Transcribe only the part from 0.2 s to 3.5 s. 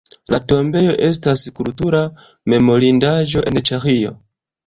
La tombejo estas Kultura memorindaĵo